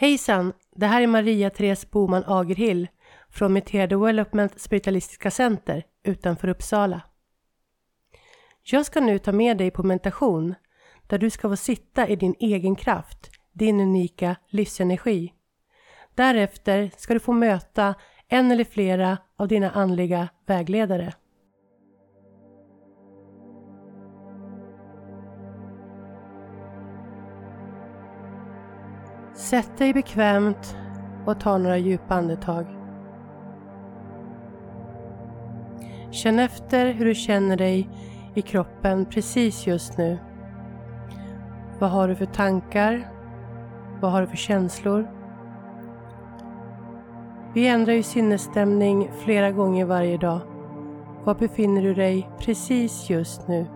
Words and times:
Hejsan! 0.00 0.52
Det 0.76 0.86
här 0.86 1.02
är 1.02 1.06
Maria-Therese 1.06 1.90
Boman 1.90 2.24
Agerhill 2.26 2.88
från 3.28 3.52
Meteor 3.52 3.86
Development 3.86 4.60
Spiritualistiska 4.60 5.30
Center 5.30 5.84
utanför 6.02 6.48
Uppsala. 6.48 7.02
Jag 8.62 8.86
ska 8.86 9.00
nu 9.00 9.18
ta 9.18 9.32
med 9.32 9.56
dig 9.56 9.70
på 9.70 9.82
meditation 9.82 10.54
där 11.06 11.18
du 11.18 11.30
ska 11.30 11.48
få 11.48 11.56
sitta 11.56 12.08
i 12.08 12.16
din 12.16 12.34
egen 12.38 12.76
kraft, 12.76 13.30
din 13.52 13.80
unika 13.80 14.36
livsenergi. 14.48 15.32
Därefter 16.14 16.90
ska 16.96 17.14
du 17.14 17.20
få 17.20 17.32
möta 17.32 17.94
en 18.28 18.50
eller 18.50 18.64
flera 18.64 19.18
av 19.36 19.48
dina 19.48 19.70
andliga 19.70 20.28
vägledare. 20.46 21.12
Sätt 29.50 29.78
dig 29.78 29.94
bekvämt 29.94 30.76
och 31.26 31.40
ta 31.40 31.58
några 31.58 31.78
djupa 31.78 32.14
andetag. 32.14 32.66
Känn 36.10 36.38
efter 36.38 36.92
hur 36.92 37.04
du 37.04 37.14
känner 37.14 37.56
dig 37.56 37.88
i 38.34 38.42
kroppen 38.42 39.06
precis 39.06 39.66
just 39.66 39.98
nu. 39.98 40.18
Vad 41.78 41.90
har 41.90 42.08
du 42.08 42.16
för 42.16 42.26
tankar? 42.26 43.10
Vad 44.00 44.12
har 44.12 44.20
du 44.20 44.26
för 44.26 44.36
känslor? 44.36 45.10
Vi 47.54 47.68
ändrar 47.68 47.92
ju 47.92 48.02
sinnesstämning 48.02 49.10
flera 49.18 49.50
gånger 49.50 49.84
varje 49.84 50.16
dag. 50.16 50.40
Var 51.24 51.34
befinner 51.34 51.82
du 51.82 51.94
dig 51.94 52.30
precis 52.38 53.10
just 53.10 53.48
nu? 53.48 53.66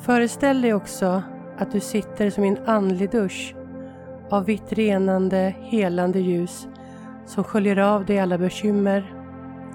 Föreställ 0.00 0.62
dig 0.62 0.74
också 0.74 1.22
att 1.58 1.72
du 1.72 1.80
sitter 1.80 2.30
som 2.30 2.44
i 2.44 2.48
en 2.48 2.58
andlig 2.66 3.10
dusch 3.10 3.54
av 4.30 4.44
vitt 4.44 4.72
renande, 4.72 5.54
helande 5.60 6.20
ljus 6.20 6.68
som 7.26 7.44
sköljer 7.44 7.76
av 7.76 8.04
dig 8.04 8.18
alla 8.18 8.38
bekymmer 8.38 9.14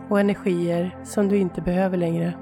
och 0.09 0.19
energier 0.19 0.97
som 1.03 1.29
du 1.29 1.37
inte 1.37 1.61
behöver 1.61 1.97
längre. 1.97 2.33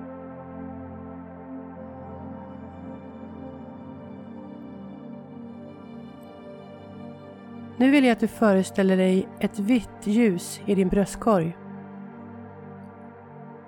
Nu 7.78 7.92
vill 7.92 8.04
jag 8.04 8.12
att 8.12 8.20
du 8.20 8.28
föreställer 8.28 8.98
dig 8.98 9.28
ett 9.40 9.60
vitt 9.60 10.08
ljus 10.08 10.62
i 10.66 10.76
din 10.76 10.90
bröstkorg. 10.90 11.58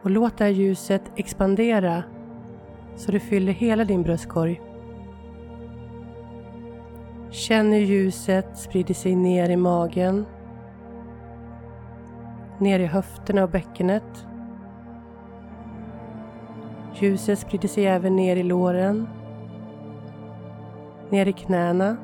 Och 0.02 0.10
låt 0.10 0.38
det 0.38 0.44
här 0.44 0.52
ljuset 0.52 1.02
expandera 1.16 2.04
så 2.96 3.12
du 3.12 3.20
fyller 3.20 3.54
hela 3.54 3.84
din 3.84 4.04
bröstkorg. 4.04 4.62
Känn 7.30 7.72
hur 7.72 7.80
ljuset 7.80 8.58
sprider 8.58 8.94
sig 8.94 9.16
ner 9.16 9.50
i 9.50 9.56
magen, 9.56 10.26
ner 12.60 12.80
i 12.80 12.86
höfterna 12.86 13.44
och 13.44 13.50
bäckenet. 13.50 14.28
Ljuset 16.96 17.40
sprider 17.40 17.68
sig 17.68 17.86
även 17.86 18.16
ner 18.16 18.36
i 18.36 18.44
låren, 18.44 19.08
ner 21.10 21.26
i 21.26 21.34
knäna, 21.34 21.98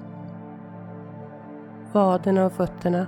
vaderna 1.92 2.46
och 2.46 2.54
fötterna. 2.54 3.08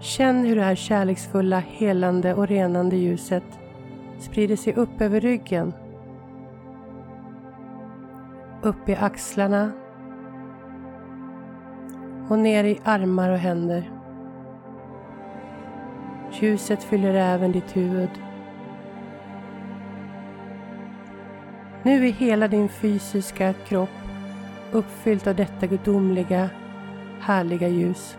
Känn 0.00 0.44
hur 0.44 0.56
det 0.56 0.62
här 0.62 0.74
kärleksfulla, 0.74 1.58
helande 1.58 2.34
och 2.34 2.48
renande 2.48 2.96
ljuset 2.96 3.44
sprider 4.18 4.56
sig 4.56 4.74
upp 4.74 5.00
över 5.00 5.20
ryggen. 5.20 5.72
Upp 8.62 8.88
i 8.88 8.94
axlarna 8.94 9.72
och 12.28 12.38
ner 12.38 12.64
i 12.64 12.80
armar 12.84 13.30
och 13.30 13.38
händer. 13.38 13.90
Ljuset 16.32 16.82
fyller 16.82 17.14
även 17.14 17.52
ditt 17.52 17.76
huvud. 17.76 18.10
Nu 21.82 22.06
är 22.06 22.12
hela 22.12 22.48
din 22.48 22.68
fysiska 22.68 23.52
kropp 23.52 23.88
uppfylld 24.72 25.28
av 25.28 25.34
detta 25.34 25.66
gudomliga, 25.66 26.50
härliga 27.20 27.68
ljus. 27.68 28.18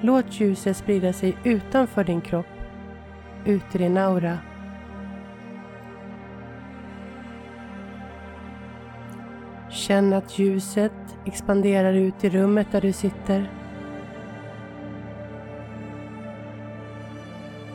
Låt 0.00 0.40
ljuset 0.40 0.76
sprida 0.76 1.12
sig 1.12 1.36
utanför 1.44 2.04
din 2.04 2.20
kropp, 2.20 2.46
ut 3.44 3.74
i 3.74 3.78
din 3.78 3.96
aura. 3.96 4.38
Känn 9.70 10.12
att 10.12 10.38
ljuset 10.38 10.92
expanderar 11.24 11.92
ut 11.92 12.24
i 12.24 12.30
rummet 12.30 12.66
där 12.72 12.80
du 12.80 12.92
sitter. 12.92 13.50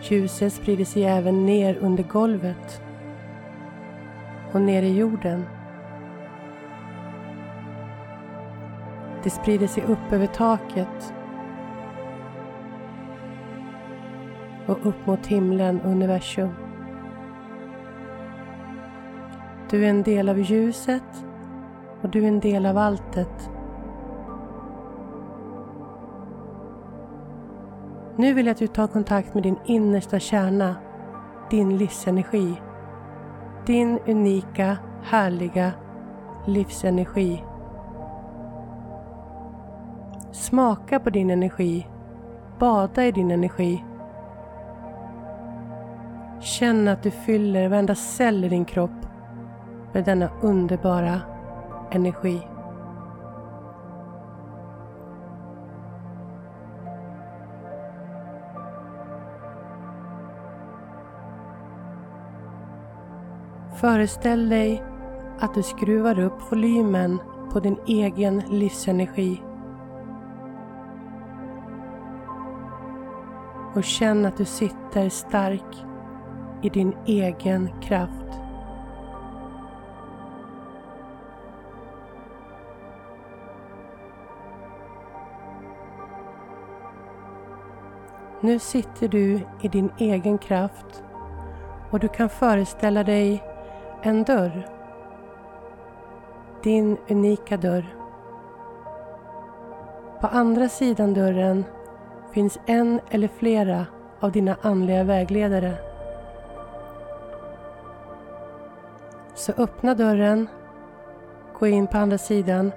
Ljuset 0.01 0.53
sprider 0.53 0.85
sig 0.85 1.03
även 1.03 1.45
ner 1.45 1.77
under 1.81 2.03
golvet 2.03 2.81
och 4.51 4.61
ner 4.61 4.83
i 4.83 4.97
jorden. 4.97 5.45
Det 9.23 9.29
sprider 9.29 9.67
sig 9.67 9.83
upp 9.83 10.11
över 10.11 10.27
taket 10.27 11.13
och 14.65 14.85
upp 14.85 15.05
mot 15.05 15.27
himlen 15.27 15.81
och 15.81 15.91
universum. 15.91 16.53
Du 19.69 19.85
är 19.85 19.89
en 19.89 20.03
del 20.03 20.29
av 20.29 20.39
ljuset 20.39 21.25
och 22.03 22.09
du 22.09 22.23
är 22.23 22.27
en 22.27 22.39
del 22.39 22.65
av 22.65 22.77
alltet. 22.77 23.49
Nu 28.15 28.33
vill 28.33 28.45
jag 28.45 28.51
att 28.51 28.59
du 28.59 28.67
tar 28.67 28.87
kontakt 28.87 29.33
med 29.33 29.43
din 29.43 29.59
innersta 29.65 30.19
kärna, 30.19 30.75
din 31.49 31.77
livsenergi. 31.77 32.61
Din 33.65 33.99
unika, 34.07 34.77
härliga 35.03 35.71
livsenergi. 36.45 37.43
Smaka 40.31 40.99
på 40.99 41.09
din 41.09 41.29
energi. 41.29 41.87
Bada 42.59 43.05
i 43.05 43.11
din 43.11 43.31
energi. 43.31 43.83
Känn 46.39 46.87
att 46.87 47.03
du 47.03 47.11
fyller 47.11 47.69
varenda 47.69 47.95
cell 47.95 48.43
i 48.43 48.49
din 48.49 48.65
kropp 48.65 49.05
med 49.93 50.05
denna 50.05 50.29
underbara 50.41 51.21
energi. 51.95 52.47
Föreställ 63.75 64.49
dig 64.49 64.83
att 65.39 65.53
du 65.53 65.63
skruvar 65.63 66.19
upp 66.19 66.51
volymen 66.51 67.19
på 67.51 67.59
din 67.59 67.77
egen 67.87 68.43
livsenergi. 68.49 69.41
Och 73.75 73.83
känn 73.83 74.25
att 74.25 74.37
du 74.37 74.45
sitter 74.45 75.09
stark 75.09 75.85
i 76.61 76.69
din 76.69 76.93
egen 77.05 77.69
kraft. 77.81 78.42
Nu 88.43 88.59
sitter 88.59 89.07
du 89.07 89.39
i 89.61 89.67
din 89.67 89.91
egen 89.97 90.37
kraft 90.37 91.03
och 91.91 91.99
du 91.99 92.07
kan 92.07 92.29
föreställa 92.29 93.03
dig 93.03 93.43
en 94.01 94.23
dörr. 94.23 94.67
Din 96.63 96.97
unika 97.09 97.57
dörr. 97.57 97.95
På 100.21 100.27
andra 100.27 100.69
sidan 100.69 101.13
dörren 101.13 101.65
finns 102.31 102.59
en 102.65 102.99
eller 103.09 103.27
flera 103.27 103.85
av 104.19 104.31
dina 104.31 104.57
andliga 104.61 105.03
vägledare. 105.03 105.73
Så 109.35 109.51
öppna 109.51 109.95
dörren, 109.95 110.47
gå 111.59 111.67
in 111.67 111.87
på 111.87 111.97
andra 111.97 112.17
sidan 112.17 112.71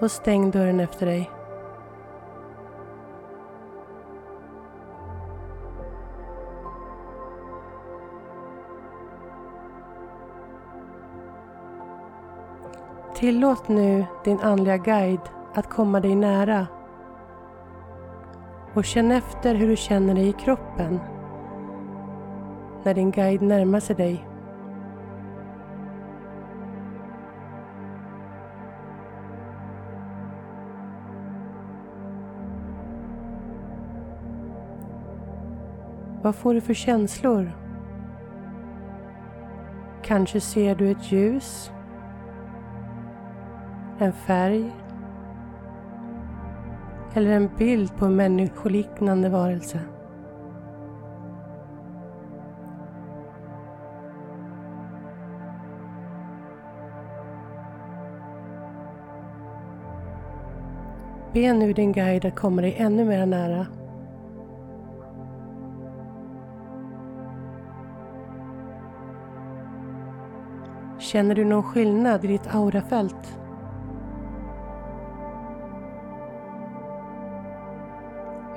och 0.00 0.10
stäng 0.10 0.50
dörren 0.50 0.80
efter 0.80 1.06
dig. 1.06 1.30
Tillåt 13.14 13.68
nu 13.68 14.04
din 14.24 14.40
andliga 14.40 14.76
guide 14.76 15.20
att 15.54 15.70
komma 15.70 16.00
dig 16.00 16.14
nära 16.14 16.66
och 18.74 18.84
känn 18.84 19.12
efter 19.12 19.54
hur 19.54 19.68
du 19.68 19.76
känner 19.76 20.14
dig 20.14 20.28
i 20.28 20.32
kroppen 20.32 21.00
när 22.82 22.94
din 22.94 23.10
guide 23.10 23.42
närmar 23.42 23.80
sig 23.80 23.96
dig. 23.96 24.26
Vad 36.22 36.34
får 36.34 36.54
du 36.54 36.60
för 36.60 36.74
känslor? 36.74 37.52
Kanske 40.02 40.40
ser 40.40 40.74
du 40.74 40.90
ett 40.90 41.12
ljus 41.12 41.72
en 44.04 44.12
färg 44.12 44.72
eller 47.14 47.30
en 47.30 47.50
bild 47.58 47.96
på 47.96 48.04
en 48.04 48.16
människoliknande 48.16 49.28
varelse. 49.28 49.80
Be 61.32 61.52
nu 61.52 61.72
din 61.72 61.92
guide 61.92 62.24
att 62.24 62.36
komma 62.36 62.62
dig 62.62 62.76
ännu 62.78 63.04
mer 63.04 63.26
nära. 63.26 63.66
Känner 70.98 71.34
du 71.34 71.44
någon 71.44 71.62
skillnad 71.62 72.24
i 72.24 72.28
ditt 72.28 72.54
aurafält? 72.54 73.39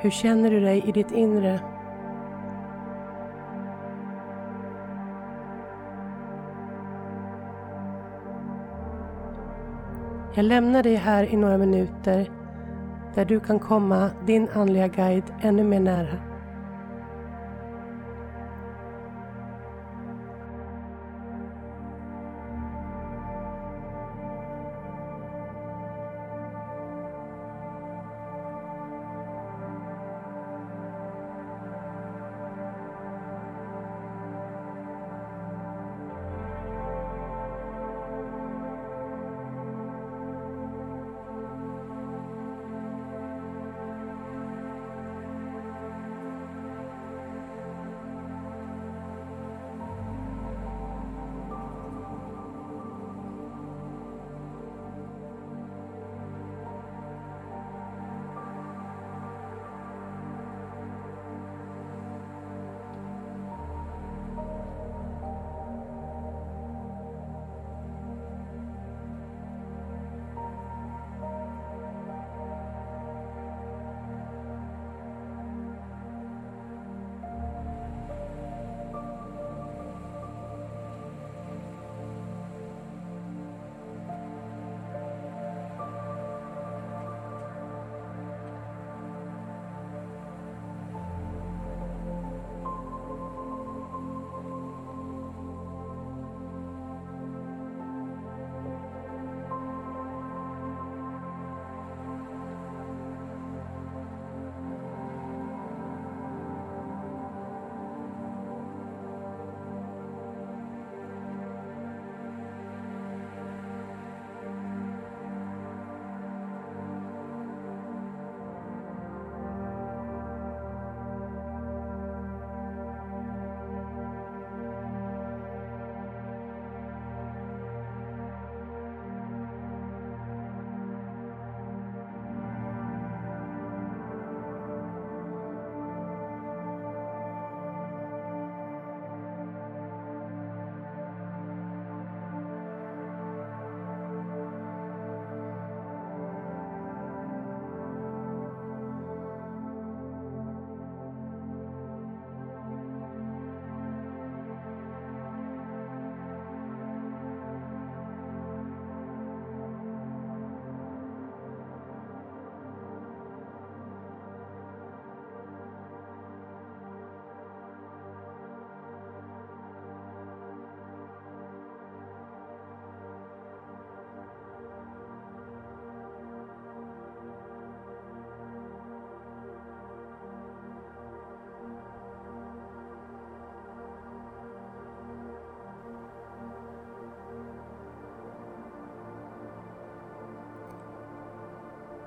Hur 0.03 0.09
känner 0.09 0.51
du 0.51 0.59
dig 0.59 0.83
i 0.87 0.91
ditt 0.91 1.11
inre? 1.11 1.59
Jag 10.35 10.45
lämnar 10.45 10.83
dig 10.83 10.95
här 10.95 11.33
i 11.33 11.37
några 11.37 11.57
minuter 11.57 12.31
där 13.15 13.25
du 13.25 13.39
kan 13.39 13.59
komma 13.59 14.09
din 14.25 14.47
andliga 14.53 14.87
guide 14.87 15.33
ännu 15.41 15.63
mer 15.63 15.79
nära. 15.79 16.32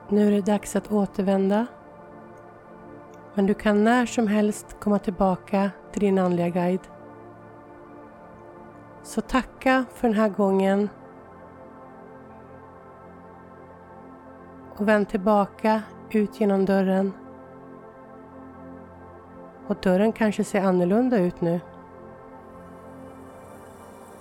Nu 0.09 0.27
är 0.27 0.31
det 0.31 0.47
dags 0.47 0.77
att 0.77 0.93
återvända. 0.93 1.67
Men 3.35 3.47
du 3.47 3.55
kan 3.55 3.85
när 3.85 4.07
som 4.07 4.27
helst 4.27 4.77
komma 4.81 4.99
tillbaka 4.99 5.71
till 5.93 6.01
din 6.01 6.19
andliga 6.19 6.49
guide. 6.49 6.89
Så 9.03 9.21
tacka 9.21 9.85
för 9.95 10.09
den 10.09 10.17
här 10.17 10.29
gången. 10.29 10.89
Och 14.77 14.89
vänd 14.89 15.09
tillbaka 15.09 15.83
ut 16.11 16.41
genom 16.41 16.65
dörren. 16.65 17.13
Och 19.67 19.77
dörren 19.83 20.13
kanske 20.13 20.45
ser 20.45 20.63
annorlunda 20.63 21.19
ut 21.19 21.41
nu. 21.41 21.61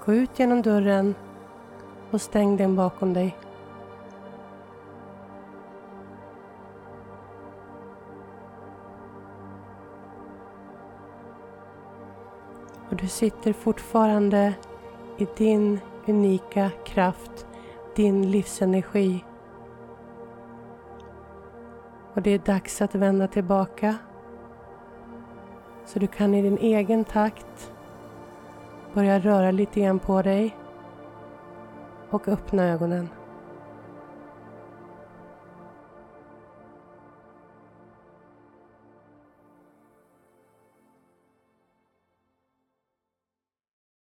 Gå 0.06 0.14
ut 0.14 0.40
genom 0.40 0.62
dörren 0.62 1.16
och 2.12 2.22
stäng 2.22 2.58
den 2.58 2.76
bakom 2.76 3.14
dig. 3.14 3.36
Och 12.96 13.02
du 13.02 13.08
sitter 13.08 13.54
fortfarande 13.54 14.54
i 15.18 15.28
din 15.38 15.80
unika 16.08 16.72
kraft, 16.86 17.48
din 17.96 18.32
livsenergi. 18.32 19.24
Och 22.14 22.22
det 22.22 22.32
är 22.32 22.40
dags 22.40 22.82
att 22.82 22.96
vända 22.96 23.28
tillbaka. 23.28 23.96
Så 25.86 26.00
du 26.00 26.08
kan 26.08 26.34
i 26.34 26.42
din 26.42 26.58
egen 26.58 27.04
takt 27.04 27.72
börja 28.94 29.20
röra 29.20 29.52
lite 29.52 29.80
grann 29.80 30.00
på 30.00 30.22
dig 30.22 30.58
och 32.10 32.28
öppna 32.28 32.64
ögonen. 32.64 33.10